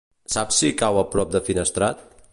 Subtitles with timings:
[0.35, 2.03] Saps si cau a prop de Finestrat?